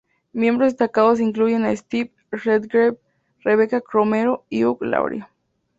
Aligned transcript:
Miembros 0.33 0.69
destacados 0.71 1.19
incluyen 1.19 1.63
a 1.63 1.75
Steve 1.75 2.11
Redgrave, 2.31 2.97
Rebecca 3.43 3.83
Romero 3.87 4.45
y 4.49 4.63
Hugh 4.65 4.79
Laurie. 4.83 5.27